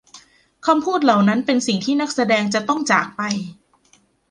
[0.65, 3.21] คำพูดเหล่านั้นเป็นสิ่งที่นักแสดงจะต้องจากไป